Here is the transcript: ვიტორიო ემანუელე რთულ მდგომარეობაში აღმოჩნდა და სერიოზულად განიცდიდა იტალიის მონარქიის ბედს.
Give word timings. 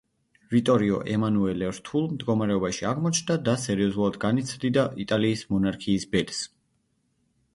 ვიტორიო 0.51 1.01
ემანუელე 1.15 1.67
რთულ 1.79 2.07
მდგომარეობაში 2.13 2.87
აღმოჩნდა 2.93 3.37
და 3.49 3.55
სერიოზულად 3.65 4.17
განიცდიდა 4.25 4.87
იტალიის 5.05 5.43
მონარქიის 5.55 6.09
ბედს. 6.17 6.43